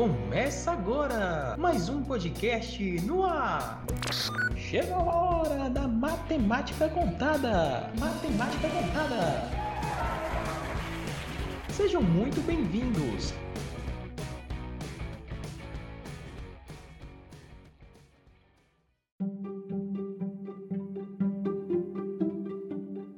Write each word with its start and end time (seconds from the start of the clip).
Começa 0.00 0.72
agora 0.72 1.54
mais 1.58 1.90
um 1.90 2.02
podcast 2.02 2.82
no 3.02 3.22
ar. 3.22 3.84
Chega 4.56 4.94
a 4.94 5.02
hora 5.02 5.68
da 5.68 5.86
matemática 5.86 6.88
contada. 6.88 7.92
Matemática 8.00 8.66
contada. 8.70 9.42
Sejam 11.68 12.00
muito 12.00 12.40
bem-vindos. 12.46 13.34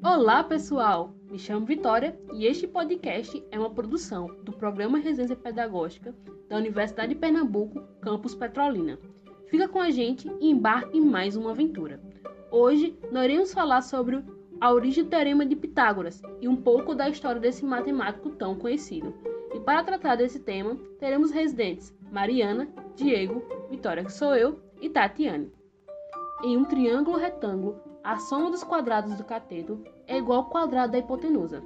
Olá, 0.02 0.42
pessoal! 0.42 1.14
Me 1.30 1.38
chamo 1.38 1.64
Vitória 1.64 2.18
e 2.34 2.44
este 2.44 2.66
podcast 2.66 3.40
é 3.52 3.58
uma 3.58 3.70
produção 3.70 4.26
do 4.42 4.52
Programa 4.52 4.98
Residência 4.98 5.36
Pedagógica 5.36 6.12
da 6.52 6.58
Universidade 6.58 7.14
de 7.14 7.18
Pernambuco, 7.18 7.80
campus 8.02 8.34
Petrolina. 8.34 8.98
Fica 9.46 9.66
com 9.66 9.80
a 9.80 9.88
gente 9.88 10.30
e 10.38 10.50
embarque 10.50 10.98
em 10.98 11.00
mais 11.00 11.34
uma 11.34 11.52
aventura. 11.52 11.98
Hoje, 12.50 12.94
nós 13.10 13.24
iremos 13.24 13.54
falar 13.54 13.80
sobre 13.80 14.22
a 14.60 14.70
origem 14.70 15.02
do 15.02 15.08
Teorema 15.08 15.46
de 15.46 15.56
Pitágoras 15.56 16.20
e 16.42 16.46
um 16.46 16.54
pouco 16.54 16.94
da 16.94 17.08
história 17.08 17.40
desse 17.40 17.64
matemático 17.64 18.28
tão 18.32 18.54
conhecido. 18.54 19.14
E 19.54 19.60
para 19.60 19.82
tratar 19.82 20.16
desse 20.16 20.40
tema, 20.40 20.76
teremos 21.00 21.30
residentes 21.30 21.96
Mariana, 22.10 22.68
Diego, 22.96 23.42
Vitória, 23.70 24.04
que 24.04 24.12
sou 24.12 24.36
eu, 24.36 24.60
e 24.78 24.90
Tatiane. 24.90 25.50
Em 26.44 26.58
um 26.58 26.66
triângulo 26.66 27.16
retângulo, 27.16 27.80
a 28.04 28.18
soma 28.18 28.50
dos 28.50 28.62
quadrados 28.62 29.14
do 29.14 29.24
cateto 29.24 29.82
é 30.06 30.18
igual 30.18 30.40
ao 30.40 30.50
quadrado 30.50 30.92
da 30.92 30.98
hipotenusa. 30.98 31.62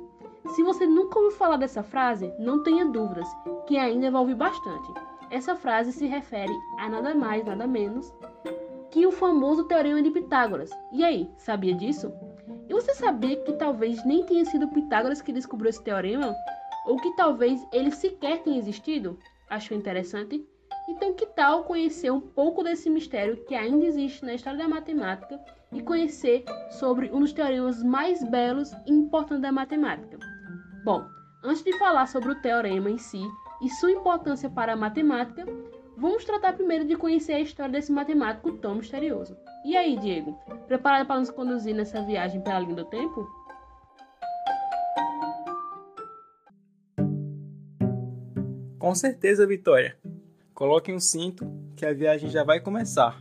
Se 0.49 0.63
você 0.63 0.87
nunca 0.87 1.19
ouviu 1.19 1.37
falar 1.37 1.57
dessa 1.57 1.83
frase, 1.83 2.33
não 2.39 2.63
tenha 2.63 2.85
dúvidas, 2.85 3.29
que 3.67 3.77
ainda 3.77 4.17
ouvir 4.19 4.35
bastante. 4.35 4.93
Essa 5.31 5.57
frase 5.57 5.93
se 5.93 6.07
refere 6.07 6.53
a 6.79 6.89
nada 6.89 7.15
mais, 7.15 7.45
nada 7.45 7.67
menos 7.67 8.15
que 8.91 9.07
o 9.07 9.13
famoso 9.13 9.65
Teorema 9.65 10.01
de 10.01 10.11
Pitágoras. 10.11 10.71
E 10.93 11.05
aí, 11.05 11.31
sabia 11.37 11.75
disso? 11.75 12.13
E 12.69 12.73
você 12.73 12.95
sabia 12.95 13.37
que 13.43 13.53
talvez 13.55 14.05
nem 14.05 14.25
tenha 14.25 14.45
sido 14.45 14.69
Pitágoras 14.69 15.21
que 15.21 15.33
descobriu 15.33 15.69
esse 15.69 15.83
teorema? 15.83 16.35
Ou 16.87 16.97
que 16.97 17.15
talvez 17.17 17.67
ele 17.73 17.91
sequer 17.91 18.43
tenha 18.43 18.59
existido? 18.59 19.19
Achou 19.51 19.77
interessante? 19.77 20.47
Então, 20.89 21.13
que 21.15 21.27
tal 21.27 21.65
conhecer 21.65 22.11
um 22.13 22.21
pouco 22.21 22.63
desse 22.63 22.89
mistério 22.89 23.45
que 23.45 23.55
ainda 23.55 23.85
existe 23.85 24.25
na 24.25 24.35
história 24.35 24.59
da 24.59 24.69
matemática 24.69 25.39
e 25.73 25.83
conhecer 25.83 26.45
sobre 26.71 27.11
um 27.13 27.21
dos 27.21 27.33
teoremas 27.33 27.83
mais 27.83 28.23
belos 28.23 28.73
e 28.87 28.93
importantes 28.93 29.43
da 29.43 29.51
matemática? 29.51 30.19
Bom, 30.87 31.05
antes 31.43 31.65
de 31.65 31.77
falar 31.81 32.07
sobre 32.07 32.31
o 32.31 32.41
teorema 32.41 32.89
em 32.89 32.97
si 32.97 33.21
e 33.61 33.69
sua 33.69 33.91
importância 33.91 34.49
para 34.49 34.75
a 34.75 34.77
matemática, 34.77 35.45
vamos 35.97 36.25
tratar 36.25 36.53
primeiro 36.53 36.87
de 36.87 36.95
conhecer 36.95 37.33
a 37.33 37.41
história 37.41 37.73
desse 37.73 37.91
matemático 37.91 38.53
tão 38.59 38.77
misterioso. 38.77 39.37
E 39.65 39.77
aí, 39.77 39.99
Diego, 39.99 40.39
preparado 40.69 41.05
para 41.05 41.19
nos 41.19 41.29
conduzir 41.29 41.75
nessa 41.75 42.01
viagem 42.03 42.41
pela 42.41 42.61
linha 42.61 42.77
do 42.77 42.85
tempo? 42.85 43.27
Com 48.79 48.95
certeza, 48.95 49.45
Vitória. 49.45 49.99
Coloquem 50.55 50.95
o 50.95 51.01
cinto 51.01 51.45
que 51.75 51.85
a 51.85 51.93
viagem 51.93 52.31
já 52.31 52.45
vai 52.45 52.61
começar. 52.61 53.21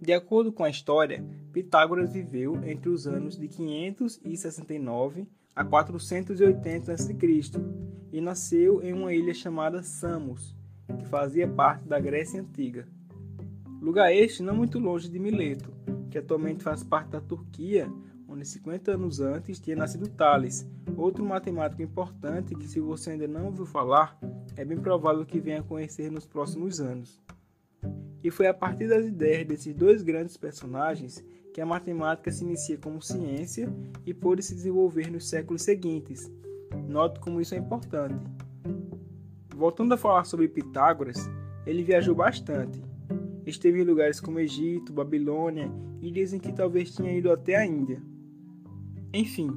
De 0.00 0.14
acordo 0.14 0.50
com 0.50 0.64
a 0.64 0.70
história, 0.70 1.22
Pitágoras 1.56 2.12
viveu 2.12 2.62
entre 2.66 2.90
os 2.90 3.06
anos 3.06 3.38
de 3.38 3.48
569 3.48 5.26
a 5.54 5.64
480 5.64 6.92
a.C. 6.92 7.16
e 8.12 8.20
nasceu 8.20 8.82
em 8.82 8.92
uma 8.92 9.14
ilha 9.14 9.32
chamada 9.32 9.82
Samos, 9.82 10.54
que 10.98 11.06
fazia 11.06 11.48
parte 11.48 11.88
da 11.88 11.98
Grécia 11.98 12.42
Antiga. 12.42 12.86
Lugar 13.80 14.12
este 14.12 14.42
não 14.42 14.54
muito 14.54 14.78
longe 14.78 15.08
de 15.08 15.18
Mileto, 15.18 15.72
que 16.10 16.18
atualmente 16.18 16.62
faz 16.62 16.84
parte 16.84 17.12
da 17.12 17.22
Turquia, 17.22 17.90
onde 18.28 18.44
50 18.44 18.92
anos 18.92 19.20
antes 19.20 19.58
tinha 19.58 19.76
nascido 19.76 20.10
Tales, 20.10 20.70
outro 20.94 21.24
matemático 21.24 21.80
importante 21.80 22.54
que, 22.54 22.68
se 22.68 22.80
você 22.80 23.12
ainda 23.12 23.26
não 23.26 23.46
ouviu 23.46 23.64
falar, 23.64 24.20
é 24.56 24.62
bem 24.62 24.76
provável 24.76 25.24
que 25.24 25.40
venha 25.40 25.60
a 25.60 25.64
conhecer 25.64 26.10
nos 26.10 26.26
próximos 26.26 26.80
anos. 26.82 27.18
E 28.26 28.30
foi 28.32 28.48
a 28.48 28.52
partir 28.52 28.88
das 28.88 29.06
ideias 29.06 29.46
desses 29.46 29.72
dois 29.72 30.02
grandes 30.02 30.36
personagens 30.36 31.24
que 31.54 31.60
a 31.60 31.64
matemática 31.64 32.28
se 32.28 32.42
inicia 32.42 32.76
como 32.76 33.00
ciência 33.00 33.72
e 34.04 34.12
pôde 34.12 34.42
se 34.42 34.52
desenvolver 34.52 35.08
nos 35.12 35.28
séculos 35.28 35.62
seguintes. 35.62 36.28
Note 36.88 37.20
como 37.20 37.40
isso 37.40 37.54
é 37.54 37.58
importante. 37.58 38.18
Voltando 39.54 39.94
a 39.94 39.96
falar 39.96 40.24
sobre 40.24 40.48
Pitágoras, 40.48 41.30
ele 41.64 41.84
viajou 41.84 42.16
bastante. 42.16 42.82
Esteve 43.46 43.82
em 43.82 43.84
lugares 43.84 44.18
como 44.18 44.40
Egito, 44.40 44.92
Babilônia 44.92 45.70
e 46.00 46.10
dizem 46.10 46.40
que 46.40 46.52
talvez 46.52 46.92
tinha 46.96 47.16
ido 47.16 47.30
até 47.30 47.54
a 47.54 47.64
Índia. 47.64 48.02
Enfim, 49.14 49.56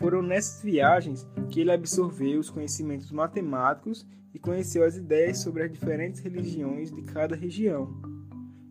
foram 0.00 0.22
nessas 0.22 0.62
viagens 0.62 1.28
que 1.50 1.60
ele 1.60 1.70
absorveu 1.70 2.40
os 2.40 2.48
conhecimentos 2.48 3.12
matemáticos 3.12 4.06
e 4.32 4.38
conheceu 4.38 4.82
as 4.82 4.96
ideias 4.96 5.38
sobre 5.38 5.62
as 5.62 5.70
diferentes 5.70 6.20
religiões 6.20 6.90
de 6.90 7.02
cada 7.02 7.36
região. 7.36 8.00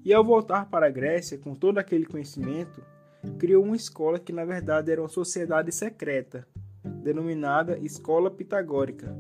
E 0.04 0.12
ao 0.12 0.24
voltar 0.24 0.66
para 0.70 0.88
a 0.88 0.92
Grécia 0.92 1.38
com 1.38 1.54
todo 1.54 1.78
aquele 1.78 2.06
conhecimento, 2.06 2.84
criou 3.38 3.64
uma 3.64 3.76
escola 3.76 4.18
que 4.18 4.34
na 4.34 4.44
verdade 4.44 4.92
era 4.92 5.02
uma 5.02 5.08
sociedade 5.08 5.72
secreta, 5.72 6.48
denominada 7.04 7.78
Escola 7.78 8.32
Pitagórica. 8.32 9.16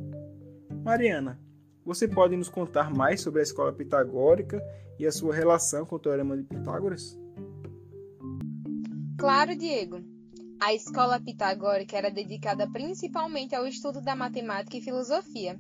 Mariana, 0.84 1.40
você 1.86 2.08
pode 2.08 2.36
nos 2.36 2.50
contar 2.50 2.92
mais 2.92 3.22
sobre 3.22 3.42
a 3.42 3.44
escola 3.44 3.72
pitagórica 3.72 4.60
e 4.98 5.06
a 5.06 5.12
sua 5.12 5.36
relação 5.36 5.86
com 5.86 5.98
o 5.98 6.00
Teorema 6.00 6.36
de 6.36 6.44
Pitágoras? 6.44 7.20
Claro, 9.18 9.56
Diego. 9.56 10.09
A 10.62 10.74
escola 10.74 11.22
pitagórica 11.22 11.98
era 11.98 12.12
dedicada 12.12 12.70
principalmente 12.70 13.56
ao 13.56 13.66
estudo 13.66 14.02
da 14.02 14.14
matemática 14.14 14.76
e 14.76 14.82
filosofia. 14.82 15.58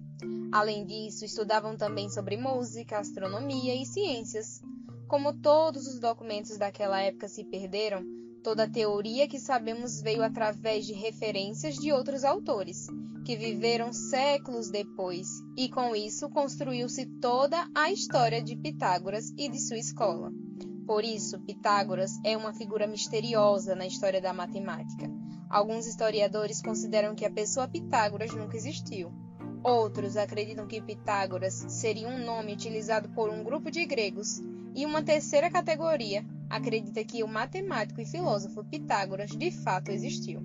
Além 0.52 0.86
disso, 0.86 1.24
estudavam 1.24 1.78
também 1.78 2.10
sobre 2.10 2.36
música, 2.36 3.00
astronomia 3.00 3.82
e 3.82 3.86
ciências. 3.86 4.62
Como 5.08 5.32
todos 5.32 5.88
os 5.88 6.02
documentos 6.02 6.58
daquela 6.58 7.00
época 7.00 7.30
se 7.30 7.46
perderam, 7.46 8.04
toda 8.44 8.64
a 8.64 8.70
teoria 8.70 9.26
que 9.26 9.40
sabemos 9.40 10.02
veio 10.02 10.22
através 10.22 10.86
de 10.86 10.92
referências 10.92 11.76
de 11.76 11.94
outros 11.94 12.26
autores, 12.26 12.88
que 13.26 13.38
viveram 13.38 13.94
séculos 13.94 14.70
depois, 14.70 15.28
e 15.56 15.70
com 15.70 15.96
isso 15.96 16.30
construiu-se 16.30 17.06
toda 17.22 17.70
a 17.74 17.90
história 17.90 18.44
de 18.44 18.58
Pitágoras 18.58 19.32
e 19.38 19.48
de 19.48 19.59
sua 19.59 19.78
escola. 19.78 20.30
Por 20.90 21.06
isso, 21.06 21.38
Pitágoras 21.42 22.20
é 22.24 22.36
uma 22.36 22.52
figura 22.52 22.88
misteriosa 22.88 23.76
na 23.76 23.86
história 23.86 24.20
da 24.20 24.34
matemática. 24.34 25.08
Alguns 25.48 25.86
historiadores 25.86 26.64
consideram 26.64 27.14
que 27.14 27.24
a 27.24 27.30
pessoa 27.30 27.68
Pitágoras 27.68 28.34
nunca 28.34 28.58
existiu. 28.58 29.14
Outros 29.64 30.18
acreditam 30.18 30.66
que 30.66 30.82
Pitágoras 30.82 31.64
seria 31.70 32.08
um 32.08 32.26
nome 32.26 32.54
utilizado 32.54 33.08
por 33.10 33.30
um 33.30 33.44
grupo 33.44 33.70
de 33.70 33.86
gregos 33.86 34.42
e 34.74 34.84
uma 34.84 35.04
terceira 35.04 35.52
categoria 35.52 36.26
acredita 36.50 37.04
que 37.04 37.24
o 37.24 37.28
matemático 37.28 38.02
e 38.02 38.06
filósofo 38.08 38.66
Pitágoras 38.66 39.30
de 39.30 39.52
fato 39.52 39.92
existiu. 39.92 40.42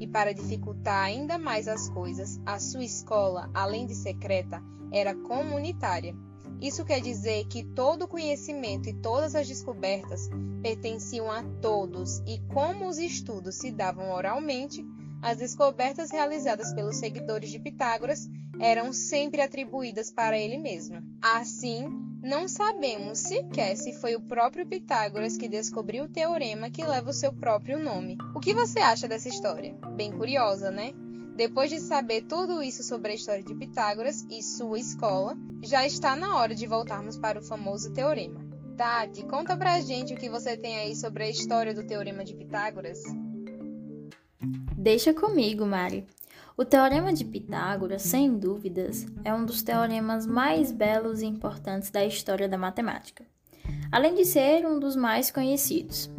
E 0.00 0.08
para 0.08 0.34
dificultar 0.34 1.04
ainda 1.04 1.38
mais 1.38 1.68
as 1.68 1.88
coisas, 1.88 2.40
a 2.44 2.58
sua 2.58 2.82
escola, 2.82 3.48
além 3.54 3.86
de 3.86 3.94
secreta, 3.94 4.60
era 4.92 5.14
comunitária. 5.14 6.16
Isso 6.60 6.84
quer 6.84 7.00
dizer 7.00 7.46
que 7.46 7.62
todo 7.62 8.02
o 8.02 8.08
conhecimento 8.08 8.88
e 8.88 8.94
todas 8.94 9.34
as 9.34 9.46
descobertas 9.46 10.28
pertenciam 10.60 11.30
a 11.30 11.42
todos, 11.60 12.18
e 12.26 12.40
como 12.52 12.88
os 12.88 12.98
estudos 12.98 13.54
se 13.56 13.70
davam 13.70 14.10
oralmente, 14.10 14.84
as 15.22 15.38
descobertas 15.38 16.10
realizadas 16.10 16.72
pelos 16.72 16.96
seguidores 16.96 17.50
de 17.50 17.58
Pitágoras 17.58 18.28
eram 18.60 18.92
sempre 18.92 19.40
atribuídas 19.40 20.10
para 20.10 20.38
ele 20.38 20.58
mesmo. 20.58 21.02
Assim, 21.22 21.88
não 22.22 22.48
sabemos 22.48 23.18
sequer 23.18 23.76
se 23.76 23.92
foi 23.92 24.16
o 24.16 24.20
próprio 24.20 24.66
Pitágoras 24.66 25.36
que 25.36 25.48
descobriu 25.48 26.04
o 26.04 26.08
teorema 26.08 26.70
que 26.70 26.84
leva 26.84 27.10
o 27.10 27.14
seu 27.14 27.32
próprio 27.32 27.78
nome. 27.78 28.18
O 28.34 28.40
que 28.40 28.52
você 28.54 28.80
acha 28.80 29.06
dessa 29.06 29.28
história? 29.28 29.76
Bem 29.96 30.12
curiosa, 30.12 30.70
né? 30.70 30.92
Depois 31.38 31.70
de 31.70 31.78
saber 31.78 32.22
tudo 32.22 32.60
isso 32.60 32.82
sobre 32.82 33.12
a 33.12 33.14
história 33.14 33.44
de 33.44 33.54
Pitágoras 33.54 34.26
e 34.28 34.42
sua 34.42 34.76
escola, 34.76 35.38
já 35.62 35.86
está 35.86 36.16
na 36.16 36.36
hora 36.36 36.52
de 36.52 36.66
voltarmos 36.66 37.16
para 37.16 37.38
o 37.38 37.42
famoso 37.42 37.92
teorema. 37.92 38.44
Tati, 38.76 39.22
conta 39.22 39.56
pra 39.56 39.80
gente 39.80 40.12
o 40.12 40.16
que 40.16 40.28
você 40.28 40.56
tem 40.56 40.76
aí 40.80 40.96
sobre 40.96 41.22
a 41.22 41.30
história 41.30 41.72
do 41.72 41.86
teorema 41.86 42.24
de 42.24 42.34
Pitágoras. 42.34 43.04
Deixa 44.76 45.14
comigo, 45.14 45.64
Mari. 45.64 46.04
O 46.56 46.64
Teorema 46.64 47.12
de 47.12 47.24
Pitágoras, 47.24 48.02
sem 48.02 48.36
dúvidas, 48.36 49.06
é 49.22 49.32
um 49.32 49.44
dos 49.44 49.62
teoremas 49.62 50.26
mais 50.26 50.72
belos 50.72 51.22
e 51.22 51.26
importantes 51.26 51.88
da 51.88 52.04
história 52.04 52.48
da 52.48 52.58
matemática, 52.58 53.24
além 53.92 54.16
de 54.16 54.24
ser 54.24 54.66
um 54.66 54.80
dos 54.80 54.96
mais 54.96 55.30
conhecidos. 55.30 56.10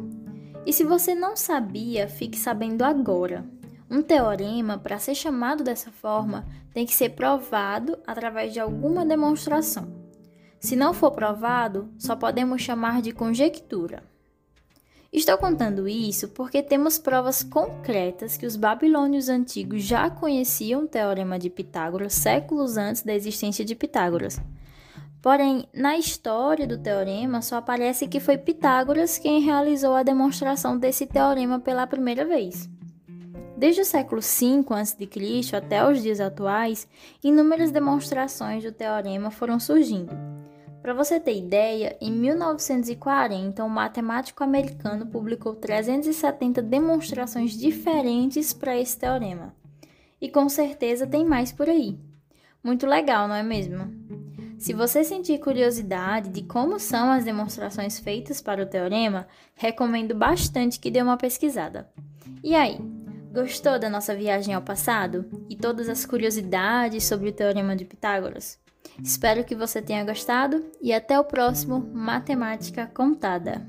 E 0.65 0.71
se 0.71 0.85
você 0.85 1.13
não 1.13 1.35
sabia, 1.35 2.07
fique 2.07 2.37
sabendo 2.37 2.83
agora. 2.83 3.58
Um 3.89 4.03
teorema, 4.03 4.77
para 4.77 4.99
ser 4.99 5.15
chamado 5.15 5.63
dessa 5.63 5.91
forma, 5.91 6.45
tem 6.71 6.85
que 6.85 6.93
ser 6.93 7.09
provado 7.09 7.97
através 8.05 8.53
de 8.53 8.59
alguma 8.59 9.03
demonstração. 9.03 9.91
Se 10.59 10.75
não 10.75 10.93
for 10.93 11.11
provado, 11.11 11.91
só 11.97 12.15
podemos 12.15 12.61
chamar 12.61 13.01
de 13.01 13.11
conjectura. 13.11 14.03
Estou 15.11 15.39
contando 15.39 15.87
isso 15.87 16.27
porque 16.27 16.61
temos 16.61 16.99
provas 16.99 17.41
concretas 17.41 18.37
que 18.37 18.45
os 18.45 18.55
babilônios 18.55 19.27
antigos 19.27 19.81
já 19.81 20.07
conheciam 20.07 20.83
o 20.83 20.87
teorema 20.87 21.39
de 21.39 21.49
Pitágoras 21.49 22.13
séculos 22.13 22.77
antes 22.77 23.01
da 23.01 23.15
existência 23.15 23.65
de 23.65 23.73
Pitágoras. 23.73 24.39
Porém, 25.19 25.67
na 25.73 25.97
história 25.97 26.67
do 26.67 26.77
teorema 26.77 27.41
só 27.41 27.55
aparece 27.55 28.07
que 28.07 28.19
foi 28.19 28.37
Pitágoras 28.37 29.17
quem 29.17 29.41
realizou 29.41 29.95
a 29.95 30.03
demonstração 30.03 30.77
desse 30.77 31.07
teorema 31.07 31.59
pela 31.59 31.87
primeira 31.87 32.23
vez. 32.23 32.69
Desde 33.59 33.81
o 33.81 33.85
século 33.85 34.21
V 34.21 34.63
a.C. 34.69 35.53
até 35.53 35.85
os 35.85 36.01
dias 36.01 36.21
atuais, 36.21 36.87
inúmeras 37.21 37.71
demonstrações 37.71 38.63
do 38.63 38.71
teorema 38.71 39.29
foram 39.31 39.59
surgindo. 39.59 40.13
Para 40.81 40.93
você 40.93 41.19
ter 41.19 41.37
ideia, 41.37 41.97
em 41.99 42.09
1940, 42.09 43.61
um 43.61 43.67
matemático 43.67 44.45
americano 44.45 45.05
publicou 45.07 45.55
370 45.55 46.61
demonstrações 46.61 47.51
diferentes 47.51 48.53
para 48.53 48.79
esse 48.79 48.97
teorema. 48.97 49.53
E 50.21 50.29
com 50.29 50.47
certeza 50.47 51.05
tem 51.05 51.25
mais 51.25 51.51
por 51.51 51.67
aí. 51.67 51.99
Muito 52.63 52.87
legal, 52.87 53.27
não 53.27 53.35
é 53.35 53.43
mesmo? 53.43 53.93
Se 54.57 54.71
você 54.71 55.03
sentir 55.03 55.37
curiosidade 55.37 56.29
de 56.29 56.43
como 56.43 56.79
são 56.79 57.11
as 57.11 57.25
demonstrações 57.25 57.99
feitas 57.99 58.39
para 58.39 58.63
o 58.63 58.65
teorema, 58.65 59.27
recomendo 59.53 60.15
bastante 60.15 60.79
que 60.79 60.89
dê 60.89 61.01
uma 61.01 61.17
pesquisada. 61.17 61.89
E 62.41 62.55
aí, 62.55 62.79
Gostou 63.31 63.77
da 63.77 63.89
nossa 63.89 64.15
viagem 64.15 64.53
ao 64.53 64.61
passado 64.61 65.25
e 65.49 65.55
todas 65.55 65.87
as 65.87 66.05
curiosidades 66.05 67.03
sobre 67.03 67.29
o 67.29 67.31
Teorema 67.31 67.75
de 67.75 67.85
Pitágoras? 67.85 68.59
Espero 69.03 69.43
que 69.43 69.55
você 69.55 69.81
tenha 69.81 70.03
gostado 70.03 70.65
e 70.81 70.91
até 70.91 71.19
o 71.19 71.23
próximo 71.23 71.79
Matemática 71.93 72.87
Contada. 72.87 73.67